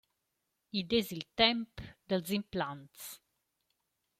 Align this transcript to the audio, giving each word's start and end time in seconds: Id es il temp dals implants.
Id 0.79 0.89
es 0.99 1.07
il 1.17 1.21
temp 1.41 1.69
dals 2.13 2.29
implants. 2.39 3.01